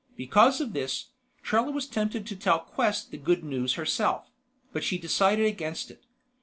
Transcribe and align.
Because 0.15 0.59
of 0.59 0.73
this, 0.73 1.09
Trella 1.43 1.69
was 1.69 1.85
tempted 1.85 2.25
to 2.25 2.35
tell 2.35 2.57
Quest 2.61 3.11
the 3.11 3.17
good 3.19 3.43
news 3.43 3.75
herself; 3.75 4.31
but 4.73 4.83
she 4.83 4.97
decided 4.97 5.45
against 5.45 5.91
it. 5.91 6.01